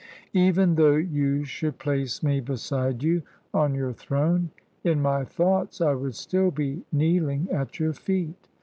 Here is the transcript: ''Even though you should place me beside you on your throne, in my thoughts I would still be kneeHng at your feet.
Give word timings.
''Even 0.33 0.77
though 0.77 0.95
you 0.95 1.43
should 1.45 1.77
place 1.77 2.23
me 2.23 2.39
beside 2.39 3.03
you 3.03 3.21
on 3.53 3.75
your 3.75 3.93
throne, 3.93 4.49
in 4.83 4.99
my 4.99 5.23
thoughts 5.23 5.79
I 5.79 5.93
would 5.93 6.15
still 6.15 6.49
be 6.49 6.81
kneeHng 6.91 7.53
at 7.53 7.79
your 7.79 7.93
feet. 7.93 8.47